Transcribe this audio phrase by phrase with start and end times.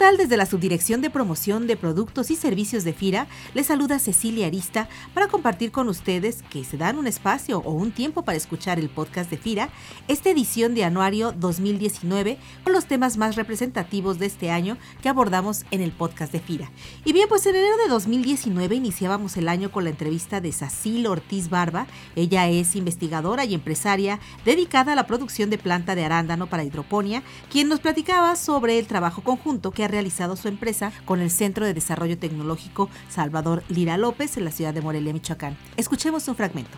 [0.00, 0.16] Tal?
[0.16, 4.88] Desde la Subdirección de Promoción de Productos y Servicios de FIRA, les saluda Cecilia Arista
[5.12, 8.88] para compartir con ustedes que se dan un espacio o un tiempo para escuchar el
[8.88, 9.68] podcast de FIRA,
[10.08, 15.66] esta edición de Anuario 2019 con los temas más representativos de este año que abordamos
[15.70, 16.70] en el podcast de FIRA.
[17.04, 21.06] Y bien, pues en enero de 2019 iniciábamos el año con la entrevista de Sacil
[21.08, 21.86] Ortiz Barba.
[22.16, 27.22] Ella es investigadora y empresaria dedicada a la producción de planta de arándano para hidroponía,
[27.50, 31.66] quien nos platicaba sobre el trabajo conjunto que ha realizado su empresa con el Centro
[31.66, 35.56] de Desarrollo Tecnológico Salvador Lira López en la ciudad de Morelia, Michoacán.
[35.76, 36.76] Escuchemos un fragmento.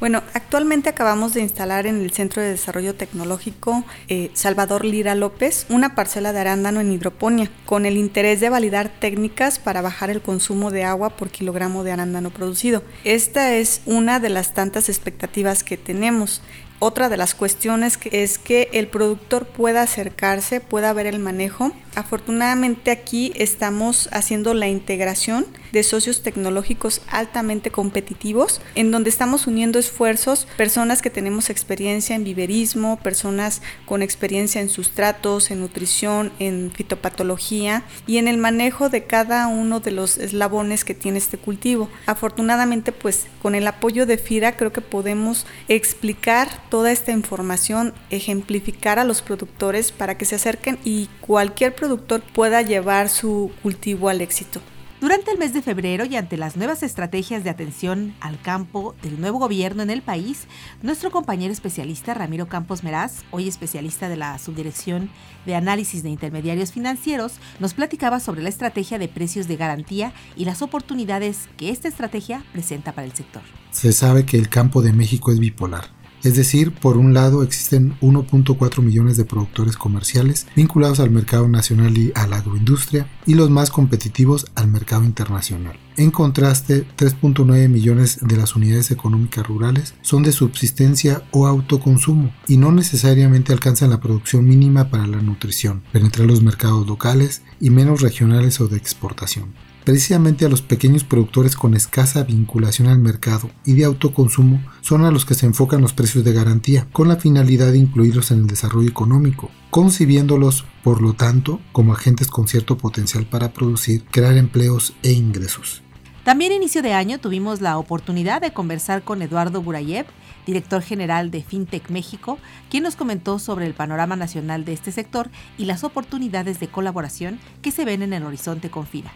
[0.00, 5.66] Bueno, actualmente acabamos de instalar en el Centro de Desarrollo Tecnológico eh, Salvador Lira López
[5.68, 10.20] una parcela de arándano en hidroponía, con el interés de validar técnicas para bajar el
[10.20, 12.82] consumo de agua por kilogramo de arándano producido.
[13.04, 16.42] Esta es una de las tantas expectativas que tenemos
[16.82, 21.70] otra de las cuestiones es que el productor pueda acercarse, pueda ver el manejo.
[21.94, 29.78] Afortunadamente aquí estamos haciendo la integración de socios tecnológicos altamente competitivos, en donde estamos uniendo
[29.78, 36.70] esfuerzos, personas que tenemos experiencia en viverismo, personas con experiencia en sustratos, en nutrición, en
[36.70, 41.88] fitopatología y en el manejo de cada uno de los eslabones que tiene este cultivo.
[42.06, 48.98] Afortunadamente, pues con el apoyo de FIRA creo que podemos explicar toda esta información, ejemplificar
[48.98, 54.20] a los productores para que se acerquen y cualquier productor pueda llevar su cultivo al
[54.20, 54.60] éxito.
[55.02, 59.20] Durante el mes de febrero y ante las nuevas estrategias de atención al campo del
[59.20, 60.46] nuevo gobierno en el país,
[60.80, 65.10] nuestro compañero especialista Ramiro Campos Meraz, hoy especialista de la Subdirección
[65.44, 70.44] de Análisis de Intermediarios Financieros, nos platicaba sobre la estrategia de precios de garantía y
[70.44, 73.42] las oportunidades que esta estrategia presenta para el sector.
[73.72, 77.98] Se sabe que el campo de México es bipolar es decir, por un lado existen
[78.00, 83.50] 1.4 millones de productores comerciales vinculados al mercado nacional y a la agroindustria y los
[83.50, 85.78] más competitivos al mercado internacional.
[85.96, 92.56] En contraste, 3.9 millones de las unidades económicas rurales son de subsistencia o autoconsumo y
[92.56, 98.00] no necesariamente alcanzan la producción mínima para la nutrición, penetrar los mercados locales y menos
[98.00, 99.52] regionales o de exportación.
[99.84, 105.10] Precisamente a los pequeños productores con escasa vinculación al mercado y de autoconsumo son a
[105.10, 108.46] los que se enfocan los precios de garantía, con la finalidad de incluirlos en el
[108.46, 114.94] desarrollo económico, concibiéndolos, por lo tanto, como agentes con cierto potencial para producir, crear empleos
[115.02, 115.82] e ingresos.
[116.22, 120.06] También inicio de año tuvimos la oportunidad de conversar con Eduardo Burayev,
[120.46, 122.38] director general de FinTech México,
[122.70, 125.28] quien nos comentó sobre el panorama nacional de este sector
[125.58, 129.12] y las oportunidades de colaboración que se ven en el horizonte con FIRA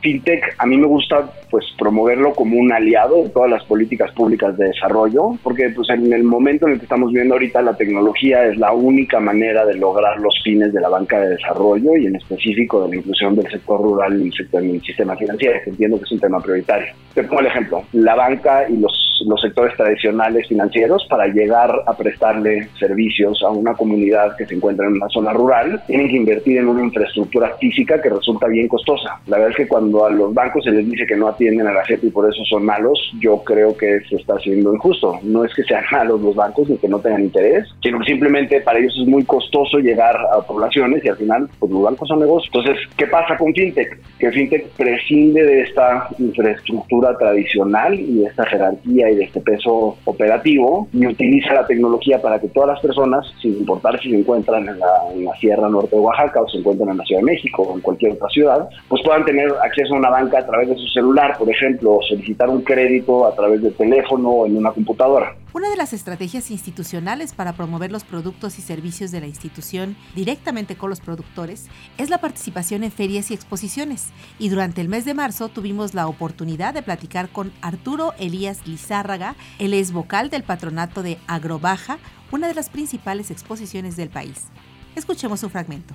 [0.00, 4.56] fintech a mí me gusta pues promoverlo como un aliado de todas las políticas públicas
[4.56, 8.44] de desarrollo, porque pues en el momento en el que estamos viendo ahorita la tecnología
[8.46, 12.16] es la única manera de lograr los fines de la banca de desarrollo y en
[12.16, 16.04] específico de la inclusión del sector rural y el, el sistema financiero, que entiendo que
[16.04, 16.92] es un tema prioritario.
[17.14, 21.96] Te pongo el ejemplo, la banca y los los sectores tradicionales financieros para llegar a
[21.96, 26.58] prestarle servicios a una comunidad que se encuentra en una zona rural, tienen que invertir
[26.58, 29.20] en una infraestructura física que resulta bien costosa.
[29.26, 31.72] La verdad es que cuando a los bancos se les dice que no atienden a
[31.72, 35.18] la gente y por eso son malos, yo creo que se está haciendo injusto.
[35.22, 38.60] No es que sean malos los bancos ni que no tengan interés, sino que simplemente
[38.60, 42.20] para ellos es muy costoso llegar a poblaciones y al final pues los bancos son
[42.20, 42.50] negocios.
[42.54, 43.98] Entonces, ¿qué pasa con FinTech?
[44.18, 49.96] Que FinTech prescinde de esta infraestructura tradicional y de esta jerarquía y de este peso
[50.04, 54.68] operativo y utiliza la tecnología para que todas las personas, sin importar si se encuentran
[54.68, 57.74] en la, Sierra Norte de Oaxaca o se encuentran en la Ciudad de México o
[57.74, 60.86] en cualquier otra ciudad, pues puedan tener acceso a una banca a través de su
[60.88, 65.34] celular, por ejemplo, o solicitar un crédito a través del teléfono o en una computadora.
[65.52, 70.76] Una de las estrategias institucionales para promover los productos y servicios de la institución directamente
[70.76, 71.66] con los productores
[71.98, 74.12] es la participación en ferias y exposiciones.
[74.38, 79.34] Y durante el mes de marzo tuvimos la oportunidad de platicar con Arturo Elías Lizárraga,
[79.58, 81.98] él es vocal del patronato de Agrobaja,
[82.30, 84.46] una de las principales exposiciones del país.
[84.94, 85.94] Escuchemos un fragmento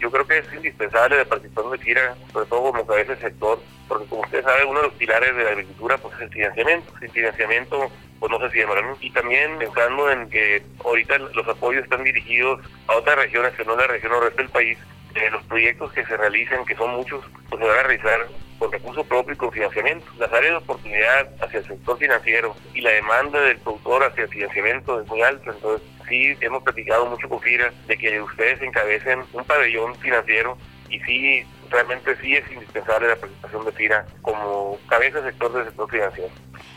[0.00, 3.60] yo creo que es indispensable la participación de FIRA, sobre todo como cabeza del sector,
[3.86, 6.92] porque como usted sabe, uno de los pilares de la agricultura pues, es el financiamiento.
[6.98, 8.80] Sin financiamiento, pues no se siembra.
[8.82, 8.96] ¿no?
[9.00, 13.74] Y también pensando en que ahorita los apoyos están dirigidos a otras regiones que no
[13.74, 14.78] la región o resto del país,
[15.14, 18.28] eh, los proyectos que se realicen, que son muchos, pues se van a realizar
[18.58, 20.06] con recursos propios y con financiamiento.
[20.18, 24.28] Las áreas de oportunidad hacia el sector financiero y la demanda del productor hacia el
[24.28, 29.22] financiamiento es muy alta, entonces sí hemos platicado mucho con FIRA de que ustedes encabecen
[29.32, 30.58] un pabellón financiero
[30.90, 35.64] y sí, realmente sí es indispensable la participación de FIRA como cabeza de sector del
[35.64, 36.30] sector financiero.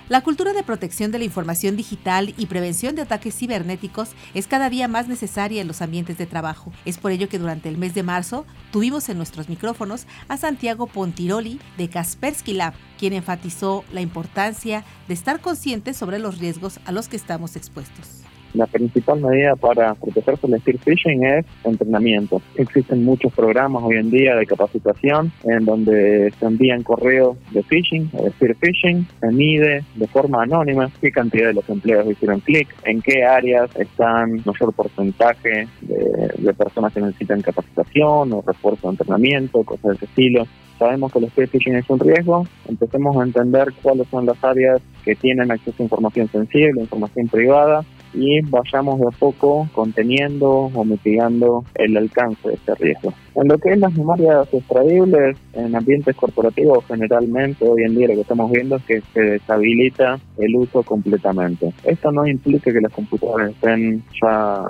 [0.09, 4.69] La cultura de protección de la información digital y prevención de ataques cibernéticos es cada
[4.69, 6.73] día más necesaria en los ambientes de trabajo.
[6.83, 10.87] Es por ello que durante el mes de marzo tuvimos en nuestros micrófonos a Santiago
[10.87, 16.91] Pontiroli de Kaspersky Lab, quien enfatizó la importancia de estar conscientes sobre los riesgos a
[16.91, 18.22] los que estamos expuestos.
[18.53, 22.41] La principal medida para protegerse del spear phishing es entrenamiento.
[22.55, 28.11] Existen muchos programas hoy en día de capacitación en donde se envían correos de phishing
[28.13, 32.41] o de spear phishing, se mide de forma anónima qué cantidad de los empleados hicieron
[32.41, 38.87] clic, en qué áreas están mayor porcentaje de, de personas que necesitan capacitación o refuerzo
[38.87, 40.45] de entrenamiento, cosas de ese estilo
[40.83, 44.81] sabemos que el spear phishing es un riesgo, empecemos a entender cuáles son las áreas
[45.05, 50.85] que tienen acceso a información sensible, información privada, y vayamos de a poco conteniendo o
[50.85, 53.13] mitigando el alcance de este riesgo.
[53.35, 58.15] En lo que es las memorias extraíbles, en ambientes corporativos generalmente hoy en día lo
[58.15, 61.73] que estamos viendo es que se deshabilita el uso completamente.
[61.83, 64.63] Esto no implica que las computadoras estén ya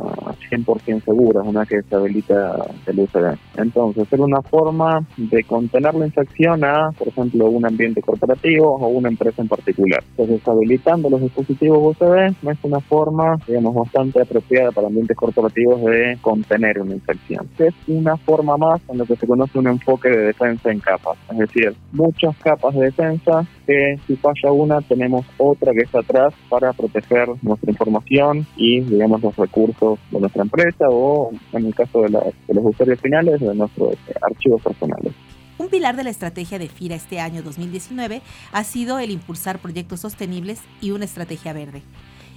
[0.51, 3.19] 100% seguras una vez que se habilita el uso.
[3.57, 8.87] Entonces, es una forma de contener la infección a, por ejemplo, un ambiente corporativo o
[8.87, 10.03] una empresa en particular.
[10.17, 16.17] Entonces, habilitando los dispositivos USB es una forma, digamos, bastante apropiada para ambientes corporativos de
[16.21, 17.47] contener una infección.
[17.57, 21.17] Es una forma más en lo que se conoce un enfoque de defensa en capas,
[21.31, 26.33] es decir, muchas capas de defensa que si falla una tenemos otra que está atrás
[26.49, 32.01] para proteger nuestra información y digamos los recursos de nuestra empresa o en el caso
[32.01, 35.13] de, de los usuarios finales de nuestros archivos personales.
[35.57, 38.21] Un pilar de la estrategia de FIRA este año 2019
[38.51, 41.83] ha sido el impulsar proyectos sostenibles y una estrategia verde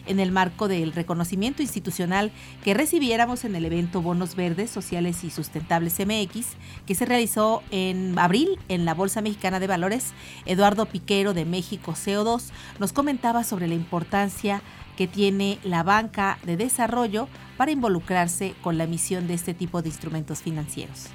[0.06, 2.32] en el marco del reconocimiento institucional
[2.64, 6.46] que recibiéramos en el evento Bonos Verdes, Sociales y Sustentables MX,
[6.86, 10.12] que se realizó en abril en la Bolsa Mexicana de Valores,
[10.44, 14.62] Eduardo Piquero de México CO2 nos comentaba sobre la importancia
[14.96, 19.88] que tiene la banca de desarrollo para involucrarse con la emisión de este tipo de
[19.88, 21.10] instrumentos financieros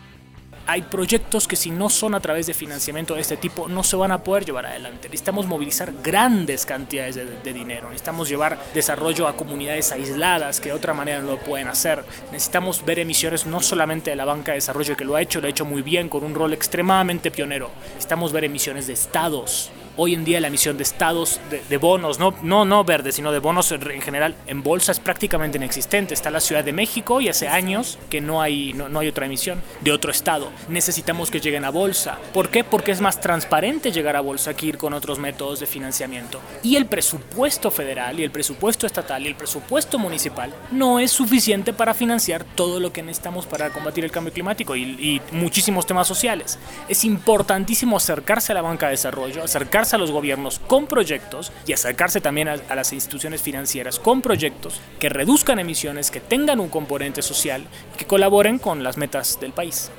[0.68, 3.96] hay proyectos que si no son a través de financiamiento de este tipo no se
[3.96, 5.08] van a poder llevar adelante.
[5.08, 10.94] Necesitamos movilizar grandes cantidades de, dinero, necesitamos llevar desarrollo a comunidades aisladas que de otra
[10.94, 12.04] manera no lo pueden hacer.
[12.32, 15.48] Necesitamos ver emisiones no solamente de la banca de desarrollo que lo ha hecho, lo
[15.48, 17.72] ha hecho muy bien con un rol extremadamente pionero.
[17.90, 21.40] Necesitamos ver emisiones de estados, Hoy en día la emisión de estados,
[21.70, 25.58] de, bonos, no, no, no verdes, sino de bonos en general, en bolsa es prácticamente
[25.58, 26.14] inexistente.
[26.14, 29.62] Está la Ciudad de México y hace años que no hay, no, hay otra emisión
[29.82, 30.50] de otro estado.
[30.70, 32.18] Necesitamos que lleguen a bolsa.
[32.34, 32.64] ¿Por qué?
[32.64, 36.40] Porque es más transparente llegar a bolsa que ir con otros métodos de financiamiento.
[36.64, 41.74] Y el presupuesto federal y el presupuesto estatal y el presupuesto municipal no es suficiente
[41.74, 46.08] para financiar todo lo que necesitamos para combatir el cambio climático y, y muchísimos temas
[46.08, 46.58] sociales.
[46.88, 51.74] Es importantísimo acercarse a la banca de desarrollo, acercarse a los gobiernos con proyectos y
[51.74, 56.70] acercarse también a, a, las instituciones financieras con proyectos que reduzcan emisiones, que tengan un
[56.70, 57.66] componente social
[57.98, 59.92] que colaboren con las metas del país.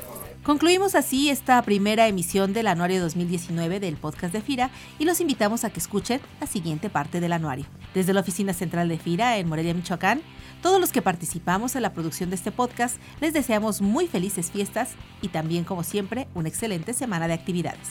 [0.43, 5.62] Concluimos así esta primera emisión del anuario 2019 del podcast de FIRA y los invitamos
[5.62, 7.67] a que escuchen la siguiente parte del anuario.
[7.94, 10.20] Desde la oficina central de FIRA en Morelia, Michoacán,
[10.61, 14.90] todos los que participamos en la producción de este podcast les deseamos muy felices fiestas
[15.20, 17.90] y también, como siempre, una excelente semana de actividades.